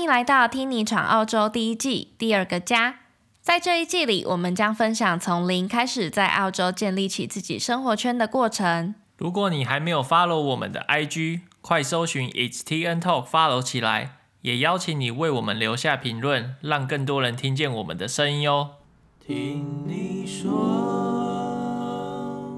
[0.00, 3.00] 欢迎来到《听你闯澳洲》第一季第二个家。
[3.42, 8.94] 在这一季里，我们将分享从零开始在澳洲建立起自己生活圈的过程。
[9.18, 18.76] 如果你还没有 follow 我们的 IG，快搜寻 It's TN Talk follow 起来，也邀请你为我们留下评论，让更多人听见我们的声音哦。
[19.22, 20.54] 听你说，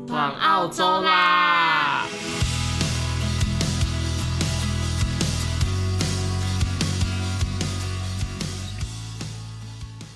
[0.06, 1.51] 闯澳洲啦！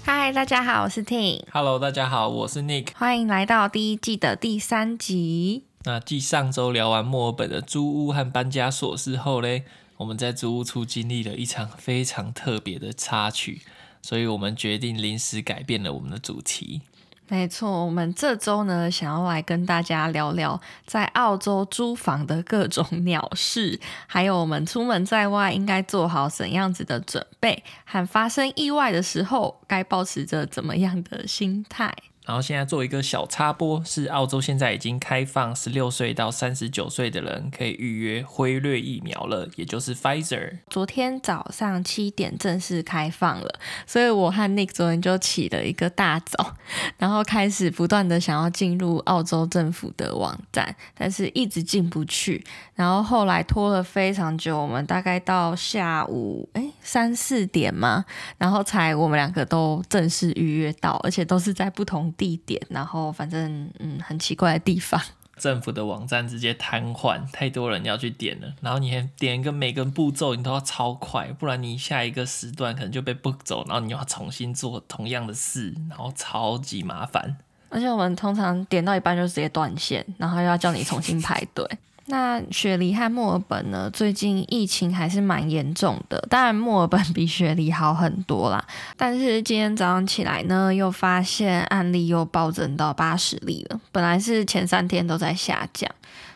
[0.08, 1.42] 嗨，大家好，我是 Ting。
[1.50, 2.90] Hello，大家好，我是 Nick。
[2.94, 5.64] 欢迎来到第一季的第三集。
[5.82, 9.64] 那继上周聊完墨尔本的租屋和搬家琐事后嘞，
[9.96, 13.62] 我们在租屋处经历了一场非常特别的插曲，
[14.00, 16.82] 所以我们决定临时改变了我们的主题。
[17.28, 31.92] 没错，我们这周呢，想要来跟大家聊聊在澳洲租房的各种 鸟事，还有我们出门在外应该做好怎样子的准备，和发生意外的时候该保持着怎么样的心态。
[32.26, 40.58] 然后现在做一个小插播，是澳洲现在已经开放十六岁到三十九岁的人可以预约辉瑞疫苗了，也就是 Pfizer。
[40.68, 46.56] 昨天早上七点正式开放了，所以我和 Nick 昨天就起了一个大早，
[46.98, 58.04] 然后开始不断的想要进入澳洲政府的网站，但是一直进不去，然后后来拖了非常久，我们大概到下午哎三四点嘛，
[58.36, 65.00] 然后才我们两个都正式预约到，而且都是在不同地点，然后反正嗯很奇怪的地方，
[65.36, 77.36] 政府的网站直接瘫痪，太多人要去点了，然后你还点一个每个步骤你都要超快，不然你下一个时段可能就被 book 走，然后你要重新做同样的事，然后超级麻烦。
[77.68, 81.68] 而且我们通常点到一半就直接断线，然后又要叫你重新排队。
[82.08, 83.90] 那雪梨和墨尔本呢？
[83.90, 88.64] 最近疫情还是蛮严重的，当然墨尔本比雪梨好很多啦。
[88.96, 93.80] 但是今天早上起来呢，又发现案例又暴增到八十例了。
[93.90, 95.90] 本来是前三天都在下降，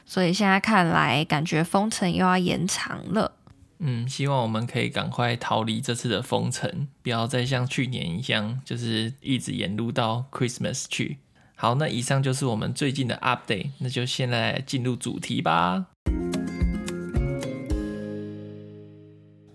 [0.04, 3.32] 所以现在看来感觉封城又要延长了。
[3.78, 11.18] 嗯，希望我们可以赶快逃离这次的封城，不要再像去年一样，就是一直沿路到 Christmas 去。
[11.60, 15.88] 好，那以上就是我们最近的 update，那就现在进入主题吧。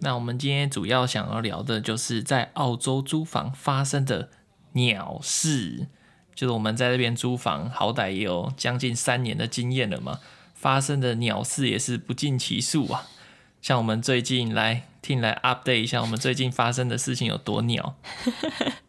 [0.02, 4.30] 那我们今天主要想要聊的就是在澳洲租房发生的
[4.74, 5.88] 鸟事，
[6.36, 10.20] 就是我们在这边租房，好歹也有将近三年的经验了嘛，
[10.54, 13.08] 发生的鸟事也是不计其数啊。
[13.64, 17.96] 像我们最近来听来 update 一下，我们最近发生的事情有多鸟。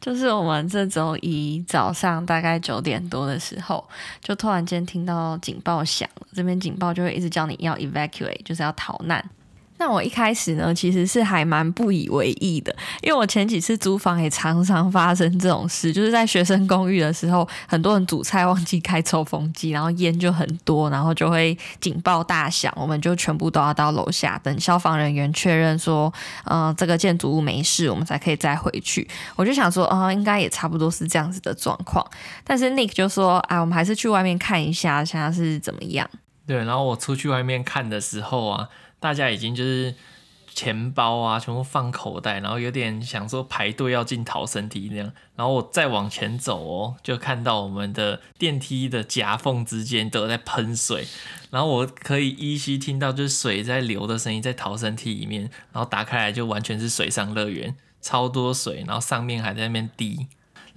[0.00, 3.84] 就是我们这周一早上大概九点多的时候，
[4.22, 9.28] 就突然间听到警报响，这边警报就会一直叫你要 evacuate，就是要逃难。
[9.78, 26.12] 那我一开始呢，其实是还蛮不以为意的，因为我前几次租房也常常发生这种事，就是在学生公寓的时候，很多人煮菜忘记开抽风机，然后烟就很多，然后就会警报大响，我们就全部都要到楼下等消防人员确认说，
[26.46, 29.08] 嗯，这个建筑物没事，我们才可以再回去。
[29.36, 32.04] 我就想说，哦，应该也差不多是这样子的状况。
[32.42, 36.10] 但是 Nick 就说，啊，我们还是去外面看一下，现在是怎么样？
[36.46, 38.68] 对，然后我出去外面看的时候啊。
[39.00, 39.94] 大家已经就是
[40.52, 45.12] 钱包啊，全部放口袋，然后有点想说排队要进逃生梯那样。
[45.36, 51.06] 然后我再往前走哦，就看到我们的电梯的夹缝之间都在喷水，
[51.50, 55.42] 然后我可以依稀听到就是水在流的声音，在逃生梯里面，
[55.72, 60.26] 然后打开来就完全是水上乐园，超多水，然后上面还在那边滴。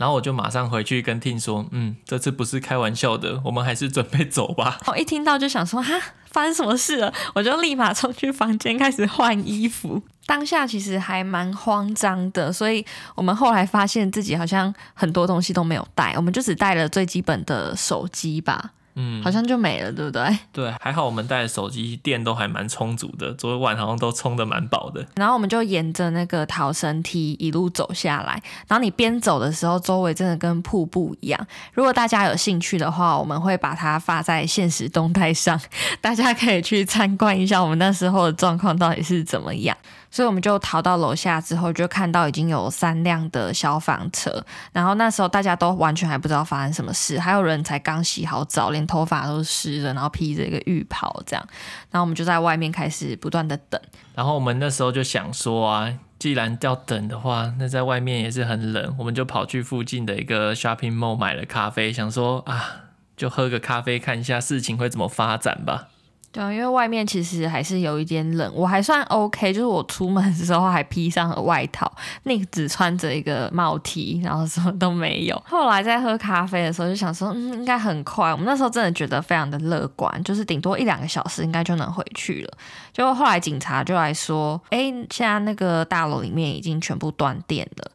[0.01, 4.79] 然后我就马上回去跟 Ting 说，嗯，这次不是开玩笑的，我们还是准备走吧。
[4.87, 5.93] 我 一听到就想说，哈，
[6.31, 7.13] 发生什么事了？
[7.35, 10.01] 我就立马冲去房间开始换衣服。
[10.25, 18.71] 当下其实还蛮慌张的，所以我们后来发现自己好像很多东西都没有带，我们就只带了最基本的手机吧。
[18.95, 20.37] 嗯，好像就没了，对不对？
[20.51, 25.05] 对，还好我们带的手机电都还蛮充足的，昨晚好像都充的蛮饱的。
[25.15, 31.47] 然后我们就沿着那个逃生梯一路走下来，然后你边走的时候，周围真的跟瀑布一样。
[31.73, 35.59] 如果大家有兴趣的话，我们会把它发在现实动态上，
[36.01, 39.75] 大家可以去参观一下我们那时候的状况到底是怎么样。
[40.11, 44.43] 所以我们就逃到楼下之后，就看到已经有三辆的消防车。
[44.73, 51.47] 然后那时候大家都完全还不知道发生什么事，还有人才刚洗好澡，连头发都湿了，然后披着一个浴袍这样。
[51.89, 53.79] 然后我们就在外面开始不断的等。
[54.13, 62.81] 然后我们那时候就想说啊，既然要等的话，那在外面也是很冷，我们就跑去附近的一个 shopping mall 买了咖啡，想说啊，
[63.15, 65.87] 就喝个咖啡，看一下事情会怎么发展吧。
[66.31, 71.91] 对啊，因为外面其实还是有一点冷，我还算 OK，就是我出门的时候还披上了外套，
[72.23, 75.43] 那个只穿着一个帽 T，然后什么都没有。
[75.45, 78.31] 后来在喝咖啡的时候就想说，嗯，应该很快。
[78.31, 82.57] 我们那时候真的觉得非常的乐观，就是顶多一两个小时应该就能回去了。
[82.93, 87.91] 结果后来警察就来说，哎，现在那个大楼里面已经全部断电了，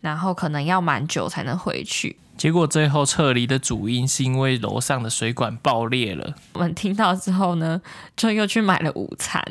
[0.00, 2.16] 然后可能要蛮久才能回去。
[2.36, 6.36] 结果最后撤离的主因是因为楼上的水管爆裂了。
[6.52, 7.82] 我们听到之后呢，
[8.16, 9.42] 就又去买了午餐，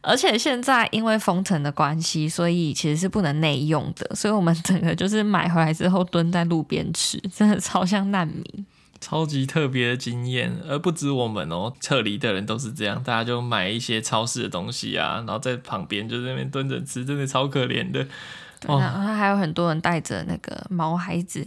[0.00, 8.66] 而且现在因为封城的关系，所以其实是不能内用的，所以我们整个就是买回来之后蹲在路边吃，真的超像难民，
[9.02, 10.56] 超级特别的经验。
[10.66, 18.06] 而不止我们哦，撤离的人都是这样，大家就买一些超市的东西啊，然后在旁边就在那边蹲着吃，真的超可怜的。
[18.60, 21.46] 对，然后还有很多人带着那个毛孩子。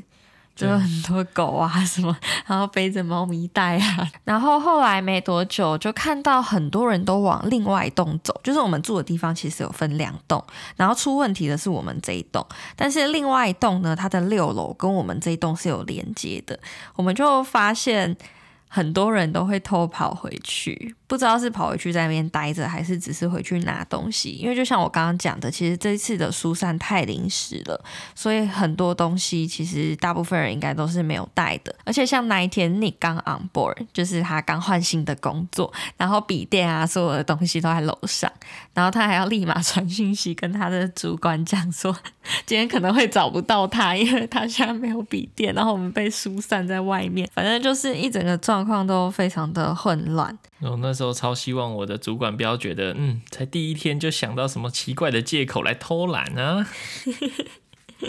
[0.55, 2.15] 就有很多狗啊什么，
[2.45, 10.43] 然后背着猫咪袋啊， 然后后来没多久就看到很多人都往另外一栋走，就是我们住的地方其实有分两栋，
[10.75, 12.45] 然后出问题的是我们这一栋，
[12.75, 16.59] 但是另外一栋呢，它的六楼跟我们这一栋是有连接的，
[16.95, 18.15] 我们就发现。
[18.75, 24.31] 很多人都会偷跑回去，不知道是跑回去在那边待着，还是只是回去拿东西。
[24.31, 27.79] 因为就像我刚刚讲的，其实这一次的疏散太临时了，
[28.15, 31.75] 所以很多东西其实大部分人应该都是没有带的。
[31.83, 38.31] 而且像那一天你刚 on board，就是他刚换新的工作，然后笔电啊，所有的东西都在楼上，
[38.73, 41.95] 然后他还要立马传讯息跟他的主管讲说，
[42.45, 48.63] 今天可能会找不到他，因为他现在没有笔电，然后我们被疏散在外面， 反正就是一整个状。
[48.63, 50.39] 况都非常的混乱。
[50.61, 56.65] 我那时候超希望我的主管不要觉得，嗯，才第一天就想到什么奇怪的借口来偷懒啊。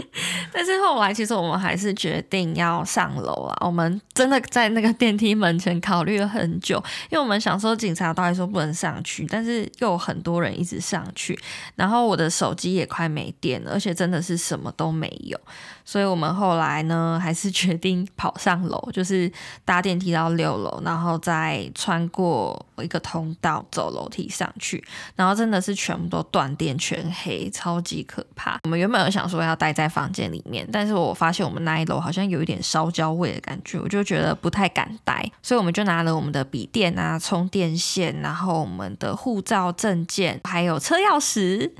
[0.52, 3.56] 但是后来，其实我们还是决定要上楼啊。
[3.60, 11.38] 我们真的在那个电梯门前考虑了很久，因为我们想说警察都还说不能上去，但是又有很多人一直上去，
[11.76, 15.38] 然后我的手机也快没电了，而且真的是什么都没有。
[15.84, 19.30] 所以我们后来呢，还是决定跑上楼，就是
[19.64, 24.82] 搭电梯到六楼，然后再穿过一个通道走楼梯上去。
[25.14, 28.58] 然后真的是全部都断电、全黑，超级可怕。
[28.64, 35.30] 我们原本有想说要待在房间里面，但是我发现我们那一楼好像有一点烧焦味的感觉，我就觉得不太敢待。
[35.42, 41.70] 所以我们就拿了我们的笔电啊、充电线，然后我们的护照、证件，还有车钥匙，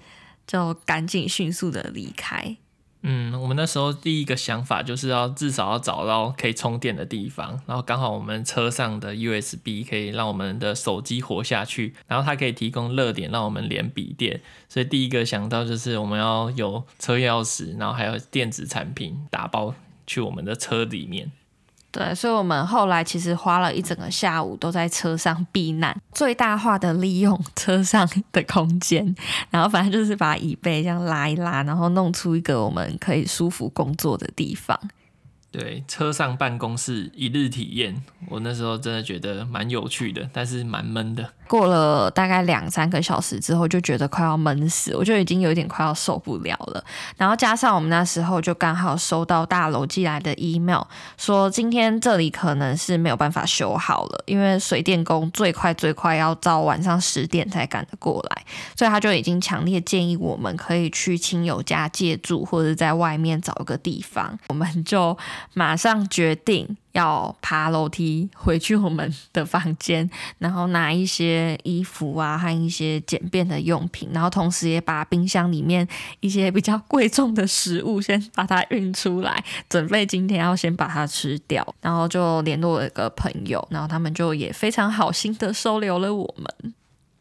[0.46, 2.56] 就赶紧迅速的离开。
[3.06, 14.40] 嗯，我们那时候第一个想法就是要至少要找到可以充电的地方，然后刚好我们车上的 USB 可以让我们的手机活下去，然后它可以提供热点让我们连笔电，
[14.70, 19.74] 所以第一个想到就是我们要有车钥匙，然后还有电子产品打包
[20.06, 21.30] 去我们的车里面。
[21.94, 29.14] 对，所以我们后来其实花了一整个下午都在车上避难，最大化的利用车上的空间，
[29.48, 34.76] 然后反正就是把椅背这样拉一拉，然后弄出一个我们可以舒服工作的地方。
[35.56, 41.30] 对，车上办公室一日体验，我那时候真的觉得蛮有趣的，但是蛮闷的。
[41.46, 46.82] 过了大概两三个小时之后，就觉得快要闷死，我就已经有一点快要受不了了。
[47.16, 50.82] 然后加上我们那时候就刚好收到大楼寄来的 email，
[51.16, 58.44] 说今天这里可能是没有办法修好了，因为水电工最快最快要到晚上十点才赶得过来，
[58.76, 64.36] 所以他就已经强烈建议我们可以去亲友家借住，或者在外面找一个地方。
[64.48, 65.16] 我们就
[65.52, 66.76] 马上决定。
[66.94, 70.08] 要爬楼梯回去我们的房间，
[70.38, 75.84] 然后拿一些衣服啊和一些简便的用品，然后同时也把冰箱里面
[76.20, 81.74] 一些比较贵重的食物先把它运出来，准备今天要先把它吃掉。
[81.80, 86.74] 然后就联络了一个朋友，然后他们就也非常好心的收留了我们。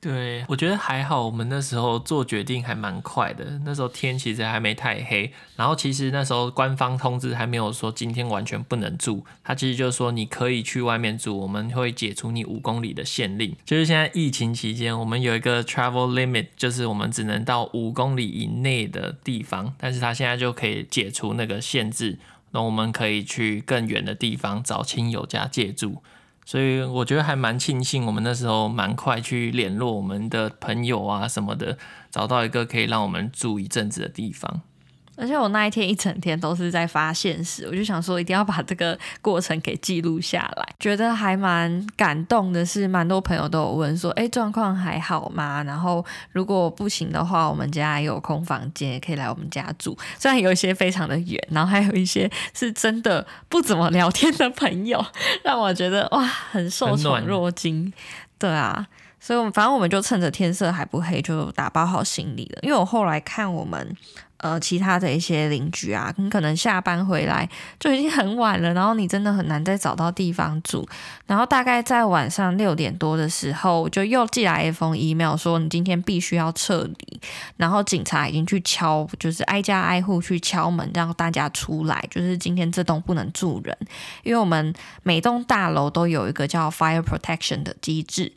[0.03, 3.57] 对，我觉得还好，我们那时候做决定还蛮快的。
[3.63, 13.55] 那时候天其实还没太黑，然后其实那时候官方通知还没有说今天完全不能住，他其实就是说你可以去外面住，我们会解除你五公里的限令。
[13.63, 22.19] 就是现在疫情期间，我们有一个 travel limit，就是我们只能到五公里以内的地方，但是他现在就可以解除那个限制，
[22.51, 26.03] 那我们可以去更远的地方找亲友家借住。
[26.45, 31.77] 所以我觉得还蛮庆幸，我们那时候蛮快去联络我们的朋友啊什么的，
[32.11, 34.61] 找到一个可以让我们住一阵子的地方。
[35.15, 40.67] 而且我那一天一整天都是在发现时，我就想说一定要把这个过程给记录下来。
[40.79, 49.97] 觉得还蛮感动的是，蛮多朋友都有问说：“哎，状况还好吗？”然后如果不行的话，我们家有空房间，也可以来我们家住。
[50.17, 55.05] 虽然有一些非常的远，然后还有一些是真的不怎么聊天的朋友，
[55.43, 57.93] 让我觉得哇，很受宠若惊。
[58.39, 58.87] 对啊。
[59.19, 62.59] 所以我们反正我们就趁着天色还不黑，就打包好行李了。
[62.61, 63.95] 因为我后来看我们。
[64.43, 67.47] 呃，其他的一些邻居啊，你可能下班回来
[67.79, 70.85] 就已经很晚了，然后你真的很难再找到地方住。
[71.25, 77.21] 然后大概在晚上六点多的时候，就又寄来一封 email 说你今天必须要撤离，
[77.55, 83.77] 然后警察已经去敲，就是挨家挨户去敲门，让大家出来，就是今天这栋不能住人，
[84.23, 84.73] 因为我们
[85.03, 88.33] 每栋大楼都有一个叫 fire protection 的机制。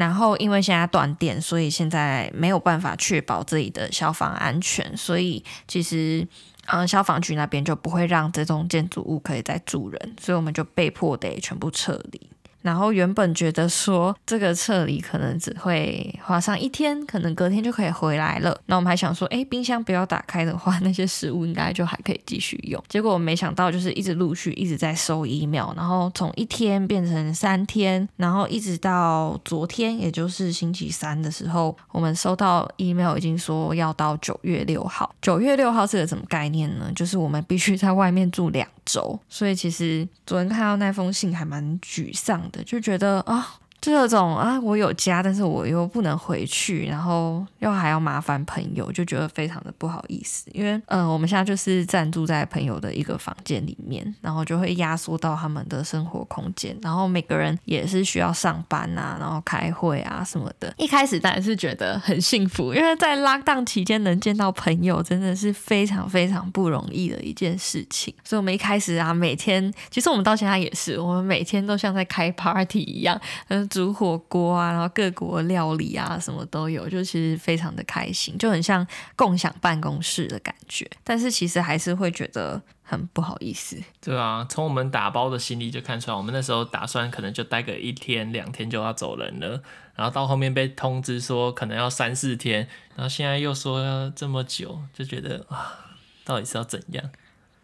[0.00, 6.26] 然后，因为现在断电，所以现在没有办法确保自己的消防安全，所以其实，
[6.68, 12.18] 嗯，消防局那边就不会让这栋建筑物可以再住人，所以我们就被迫得全部撤离。
[12.62, 18.58] 然后原本觉得说这个撤离可能只会花上一天，可能隔天就可以回来了。
[18.66, 22.82] 那我们还想说，哎，冰箱不要打开的话，那些食物应该就还可以继续用。
[22.88, 35.14] 结果我没想到，就是一直陆续一直在收 email，然后从一天变成三天，然后一直到昨天，也就是星期三的时候，我们收到 email 已经说要到九月六号。
[35.22, 36.90] 九月六号是个什么概念呢？
[36.94, 39.18] 就是我们必须在外面住两周。
[39.28, 43.60] 所以其实昨天看到那封信还蛮沮丧就觉得啊。
[43.80, 50.50] 这种啊，我有家，但是我又不能回去，然后又还要麻烦朋友，就觉得非常的不好意思。
[50.52, 60.74] 因为，嗯、我们现在就是暂住在朋友的一个房间里面，然后就会压缩到他们的生活空间，然后每个人也是需要上班啊，然后开会啊什么的。
[60.76, 68.12] 一开始当然是觉得很幸福，因为在拉档期间能见到朋友，真的是非常非常不容易的一件事情。
[68.24, 73.18] 所以，我们一开始啊，每天其实我们到现在也是，我们每天都像在开 party 一样，
[73.48, 73.69] 嗯。
[73.70, 80.90] 煮火锅啊，然后各国料理啊，什么都有，就其实非常的开心，就很像共享办公室的感觉。
[81.04, 83.80] 但是其实还是会觉得很不好意思。
[84.00, 89.62] 对啊，从我们打包的行李就看出来，我们那时候打算可能就待个一天两天就要走人了，
[89.94, 97.10] 然后到后面被通知说可能要三四天，然后现在又说要这么久，就觉得啊，到底是要怎样？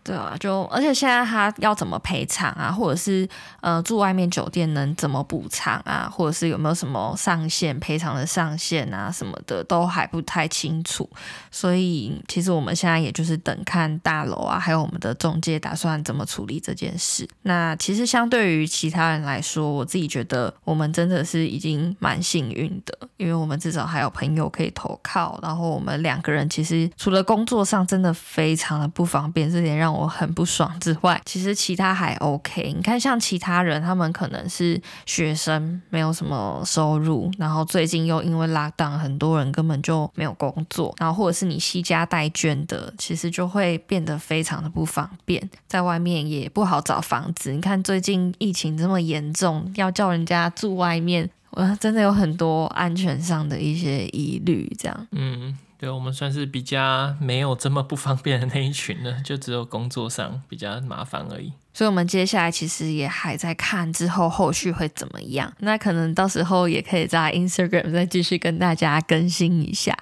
[0.06, 3.28] 对啊，就而且现在他要怎么赔偿啊，或者是
[3.60, 11.10] 呃住外面酒店能怎么补偿啊，或者是有没有什么上限赔偿的上限啊什么的都还不太清楚，
[11.50, 17.28] 所以其实我们现在也就是等看大楼啊，还有我们的中介打算怎么处理这件事。
[17.42, 32.72] 那其实相对于其他人来说，我自己觉得我们真的是已经蛮幸运的，因为我们至少还有朋友可以投靠，然后我们两个人其实除了工作上真的非常的不方便，这点让我很不爽之外，其实其他还 OK。
[32.76, 47.52] 你看，像其他人，他们可能是学生，没有什么收入，然后最近又因为 lockdown，很多人根本就没有工作，然后或者是你携家带眷的，其实就会变得非常的不方便，在外面也不好找房子。
[47.52, 55.56] 你看最近疫情这么严重，要叫人家住外面，我真的有很多安全上的一些疑虑，这样，嗯。
[55.78, 61.52] 对，我们算是比较没有这么不方便的那一群了，就只有工作上比较麻烦而已。
[61.74, 65.52] 所以，我们接下来其实也还在看之后后续会怎么样。
[65.58, 69.94] 那可能到时候也可以在 Instagram 再继续跟大家更新一下。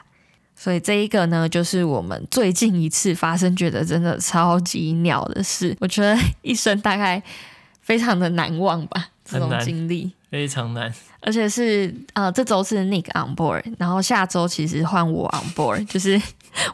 [0.54, 7.20] 所以这一个呢，就是我们最近一次发生觉得真的超级鸟的事，我觉得一生大概
[7.80, 10.12] 非常的难忘吧，这种经历。
[10.34, 16.20] 非常难，而且是呃，这周是 Nick on board，然后下周其实换我 on board， 就是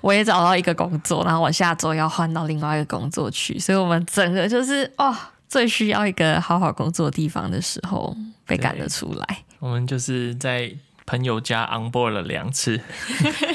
[0.01, 5.15] 我也找到一个工作，然后我下周要换到另外一个工作去，所以我们整个就是哦，
[5.47, 9.45] 最需要一个好好工作的地方的时候被赶了出来。
[9.59, 10.73] 我们就是在
[11.05, 12.81] 朋友家 on board 了两次。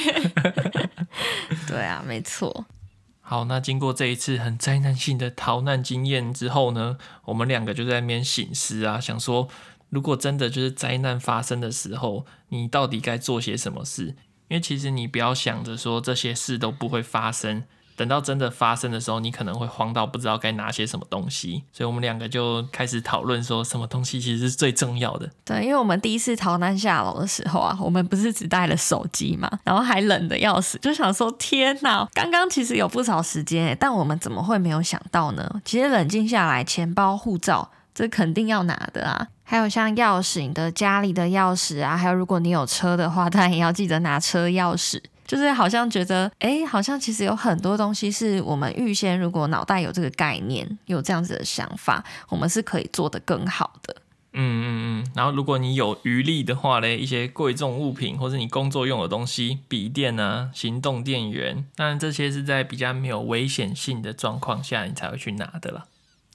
[1.67, 2.67] 对啊，没错。
[3.21, 9.49] 好，那经过这一次很灾难性的逃难经验之后呢，我们两个就在那边醒思啊，想说。
[9.95, 14.07] 如果真的就是灾难发生的时候，你到底该做些什么事？
[14.49, 17.63] 因为其实你不要想着说这些事都不会发生，
[17.95, 21.63] 等到真的发生的时候，你可能会慌到不知道该拿些什么东西。
[21.71, 25.31] 所以我们两个就开始讨论说，什么东西其实是最重要的。
[25.45, 35.61] 对，因为我们第一次逃难下楼的时候啊，我们不是只带了手机嘛，然后还冷得要死，就想说天哪，刚刚其实有不少时间，但我们怎么会没有想到呢？
[35.63, 37.71] 其实冷静下来，钱包、护照。
[37.97, 44.99] 这肯定要拿的啊，还有像钥匙，你的家里的钥匙啊，还有如果你有车的话， 当然也要记得拿车钥匙。
[45.27, 53.95] 就是好像觉得，哎，好像其实有很多东西是我们预先如果脑袋有这个概念，有这样子的想法，我们是可以做得更好的。
[54.33, 54.65] 嗯嗯
[55.01, 55.11] 嗯。
[55.15, 65.85] 然后如果你有余力的话嘞，一些贵重物品或者你工作用的东西，笔电啊、行动电源，当然这些是在比较没有危险性的状况下，你才会去拿的啦。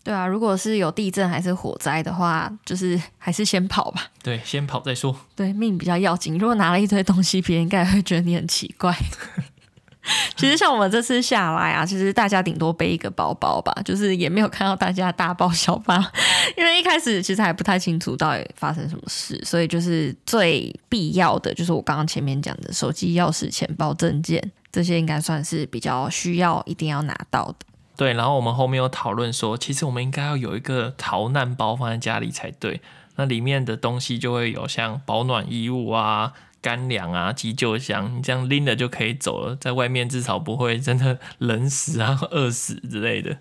[0.02, 4.06] 对啊，如果是有地震还是火灾的话，就是 还是先跑吧。
[4.22, 5.14] 对，先跑再说。
[5.36, 6.38] 对，命比较要紧。
[6.38, 8.96] 如果拿了一堆东西，别人应该会觉得你很奇怪。
[10.34, 15.94] 其实像我们这次下来啊，其实大家顶多背一个包包吧，就是也没有看到大家大包小包，
[16.56, 24.42] 因为一开始其实还不太清楚到底发生什么事，所以就是最必要的就是我刚刚前面讲的手机、钥匙、钱包、证件
[24.72, 27.66] 这些，应该算是比较需要一定要拿到的。
[28.00, 32.80] 对，然后我们后面有讨论说，其实我们应该要有一个逃难包放在家里才对，
[33.16, 36.32] 那里面的东西就会有像保暖衣物啊。
[36.62, 43.36] 干粮啊，急救箱，你这样拎了就可以走了，在外面至少不会真的 冷死啊、 饿死之类的。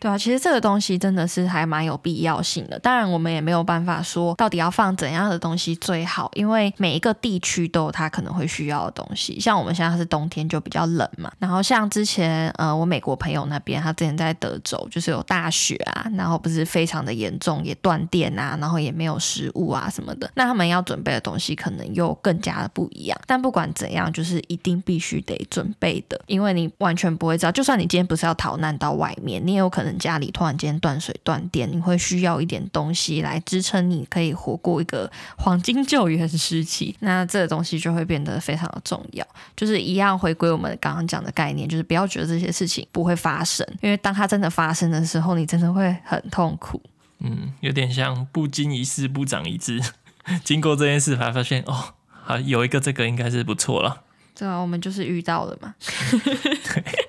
[0.00, 2.78] 对啊，其实这个东西真的是还蛮有必要性的。
[2.78, 9.40] 当然，我们也没有办法说到底要放怎样的东西最好，因为每一个地区都有它可能会需要的东西。
[9.40, 11.32] 像我们现在是冬天，就比较冷嘛。
[11.40, 20.30] 然后像之前，呃，我美国朋友那边，他之前在德州，就是有大雪啊，然后不是非常的严重，也断电啊，然后也没有食物啊什么的。
[20.36, 23.20] 那他们要准备的东西可能又更加的不一样。
[23.26, 29.87] 但不管怎样，就是一定必须得准备的，因为你完全不会知道，就算你今天不是要逃难到外面，你也有可能。
[29.96, 36.96] 家里突然间断水断电，你会需要一点东西来支撑，你可以活过一个黄金救援时期。
[36.98, 39.24] 那这个东西就会变得非常的重要，
[39.56, 46.82] 就是一样回归我们刚刚讲的概念，就是不要觉得这些事情不会发生，因为当它真的发生的时候，你真的会很痛苦。
[47.20, 49.80] 嗯，有点像不经一事不长一智。
[50.44, 54.02] 经过这件事，才发现哦，好有一个这个应该是不错了。
[54.34, 55.74] 对啊，我们就是遇到了嘛。
[55.80, 57.07] 对。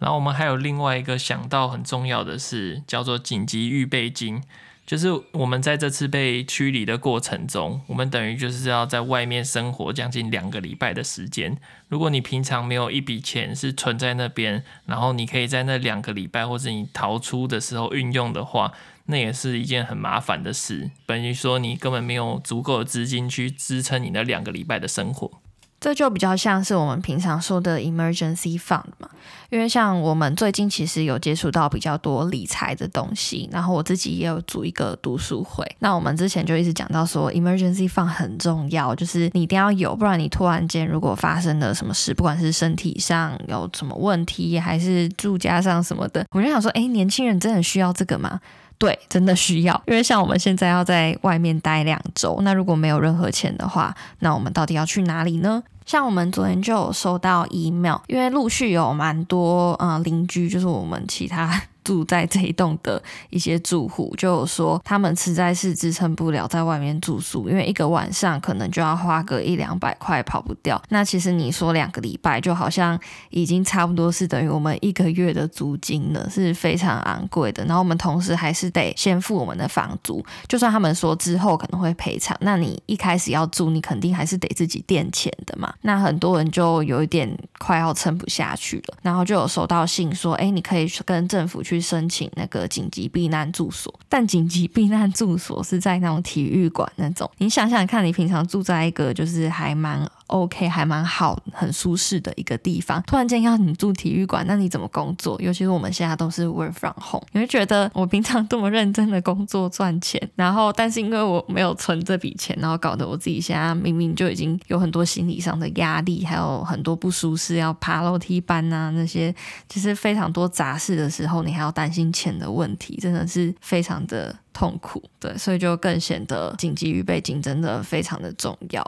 [0.00, 4.42] 然后我们还有另外一个想到很重要的是，叫做紧急预备金，
[4.86, 11.56] 就是我们在这次被驱离的过程中，我们等于就是要在外面生活将近两个礼拜的时间。
[11.88, 18.72] 如果你平常没有一笔钱是存在那边，然后你可以在那两个礼拜或者你逃出的时候运用的话，
[19.06, 20.90] 那也是一件很麻烦的事。
[21.04, 25.42] 等于说你根本没有足够的资金去支撑你那两个礼拜的生活。
[25.80, 29.08] 这就比较像是我们平常说的 emergency fund 嘛，
[29.48, 35.66] 因为像我们最近其实有接触到比较多理财的东西，然后我自己也有组一个读书会。
[35.78, 48.38] 那我们之前就一直讲到说 emergency fund 很重要，就是你一定要有，不然你突然间如果发生了什么事，不管是身体上有什么问题，还是住家上什么的，我就想说，哎，年轻人真的需要这个吗？
[48.76, 55.62] 对，真的需要，因为像我们现在要在外面待两周，那如果没有任何钱的话，那我们到底要去哪里呢？
[55.86, 61.60] 像我们昨天就有收到 email，因为陆续有蛮多呃邻居，就是我们其他。
[61.90, 70.80] 住在这一栋的一些住户就有说，他们实在是支撑不了在外面住宿，因为一个晚上可能就要花个一两百块，跑不掉。
[70.90, 72.96] 那其实你说两个礼拜，就好像
[73.30, 77.64] 已经差不多是等于我们一个月的租金了，是非常昂贵的。
[77.64, 85.74] 然后我们同时还是得先付我们的房租，就算他们说之后可能会赔偿，那你一开始要住，你肯定还是得自己垫钱的嘛。
[85.82, 97.30] 那很多人就有一点快要撑不下去了，然后就有收到信说，哎，你可以跟政府去申请那个紧急避难住所，但紧急避难住所是在那种体育馆那种。
[97.38, 100.10] 你想想看，你平常住在一个就是还蛮。
[100.30, 103.02] OK，还蛮好，很舒适的一个地方。
[103.02, 105.40] 突然间要你住体育馆，那你怎么工作？
[105.40, 119.34] 尤其是我们现在都是 work from home，你会觉得我平常多么认真的工作赚钱，然后但是因为我没有存这笔钱，然后搞得我自己现在明明就已经有很多心理上的压力，还有很多不舒适，要爬楼梯班啊那些，
[119.68, 125.02] 其实非常多杂事的时候，你还要担心钱的问题，真的是非常的痛苦。
[125.18, 128.84] 对，所以就更显得紧急预备金真的非常的重要。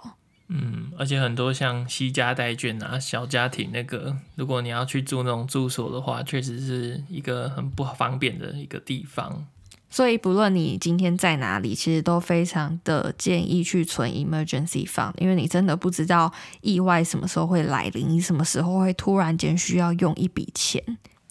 [0.55, 9.47] 嗯，而且很多像西家带眷啊，小家庭那个，如果你要去住那种住所的话，确实是一个很不方便的一个地方。
[9.89, 20.83] 所以不论你今天在哪里，其实都非常的建议去存 emergency fund，因为你真的不知道意外什么时候会来临，你什么时候会突然间需要用一笔钱。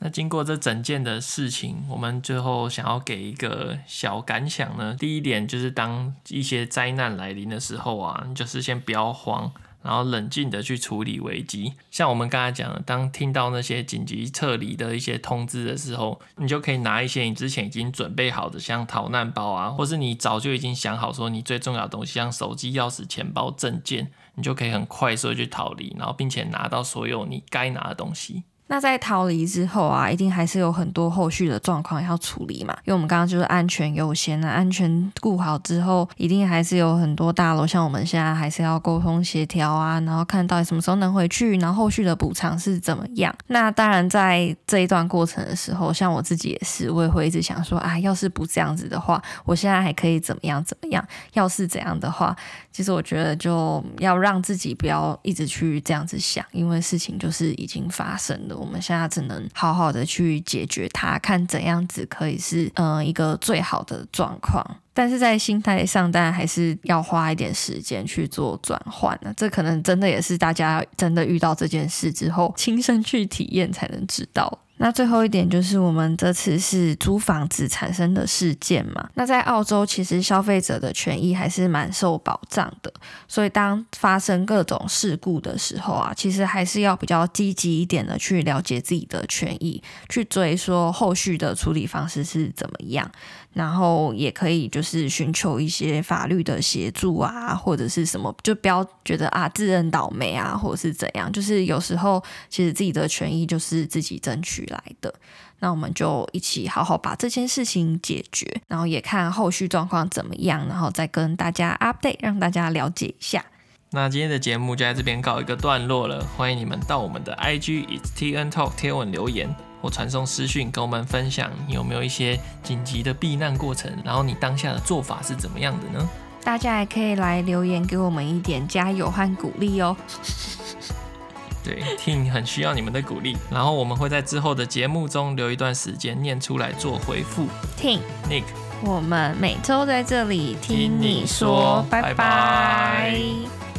[0.04, 4.96] 那经过这整件的事情，我们最后想要给一个小感想呢。
[5.00, 9.52] 第一点就是，当一些灾难来临的时候啊，你就是先不要慌，
[9.84, 11.74] 然后冷静的去处理危机。
[11.92, 28.46] 像我们刚才讲的，当听到那些紧急撤离的一些通知的时候，你就可以拿一些你之前已经准备好的，像逃难包啊，或是你早就已经想好说你最重要的东西，像手机、钥匙、钱包、证件，你就可以很快速的去逃离，然后并且拿到所有你该拿的东西。
[28.72, 32.74] 那在逃离之后啊，一定还是有很多后续的状况要处理嘛。
[32.86, 43.36] 因为我们刚刚就是安全优先啊，安全顾好之后，一定还是有很多大楼，像我们现在还是要沟通协调啊，然后看到底什么时候能回去，然后后续的补偿是怎么样。
[43.48, 51.06] 那当然，在这一段过程的时候，像我自己也是，我也会一直想说，啊，要是不这样子的话，我现在还可以怎么样怎么样？
[51.34, 52.34] 要是怎样的话，
[52.72, 58.58] 其实我觉得就要让自己不要一直去这样子想，因为事情就是已经发生了。
[58.58, 64.66] 我们现在只能好好的去解决它，看怎样子可以是嗯、呃、一个最好的状况。
[64.94, 69.34] 但是在心态上，当然还是要花一点时间去做转换呢。
[69.38, 74.60] 这可能真的也是大家真的遇到这件事之后，亲身去体验才能知道。
[74.84, 79.08] 那最后一点就是，我们这次是租房子产生的事件嘛。
[79.14, 82.92] 那在澳洲，其实消费者的权益还是蛮受保障的。
[83.28, 93.08] 所以当发生各种事故的时候啊，其实还是要比较积极一点的去了解自己的权益，去追说后续的处理方式是怎么样。
[93.54, 101.32] 然后也可以就是寻求一些法律的协助啊，或者是什么，就不要觉得啊自认倒霉啊，或者是怎样。
[101.32, 105.14] 就是有时候其实自己的权益就是自己争取来的。
[105.60, 113.46] 那我们就一起好好把这件事情解决，然后也看后续状况怎么样，然后再跟大家 update，让大家了解一下。
[113.92, 119.54] 那今天的节目就在这边告一个段落了，欢迎你们到我们的 IG It's TN Talk 贴文留言。
[119.82, 123.92] 或传送私讯跟我们分享，你有没有一些紧急的避难过程？
[124.06, 126.10] 然后你当下的做法是怎么样的呢？
[126.44, 129.96] 大家也可以来留言给我们一点加油和鼓励哦。
[131.64, 133.38] 对，Ting 很需要你们的鼓励。
[133.52, 137.48] 然后我们会在之后的节目中留一段时间念出来做回复。
[137.80, 138.46] Ting Nick，
[138.84, 142.08] 我们每周在这里听你说，拜拜。
[142.08, 143.71] 拜拜。